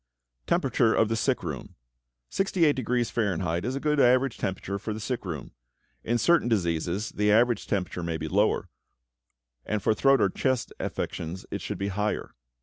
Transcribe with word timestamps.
=Temperature 0.47 0.95
of 0.95 1.09
the 1.09 1.15
Sick 1.15 1.43
Room.= 1.43 1.75
Sixty 2.27 2.65
eight 2.65 2.75
degrees 2.75 3.11
Fahrenheit 3.11 3.63
is 3.63 3.75
a 3.75 3.79
good 3.79 3.99
average 3.99 4.39
temperature 4.39 4.79
for 4.79 4.93
the 4.95 4.99
sick 4.99 5.25
room. 5.25 5.51
In 6.03 6.17
certain 6.17 6.47
diseases 6.49 7.09
the 7.11 7.31
average 7.31 7.67
temperature 7.67 8.01
may 8.01 8.17
be 8.17 8.27
lower, 8.27 8.67
and 9.63 9.79
for 9.79 9.93
throat 9.93 10.19
or 10.19 10.29
chest 10.29 10.73
affections 10.79 11.45
it 11.51 11.61
should 11.61 11.77
be 11.77 11.89
higher. 11.89 12.33